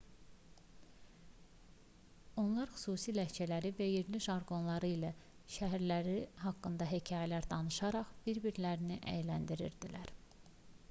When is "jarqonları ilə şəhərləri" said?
4.27-6.15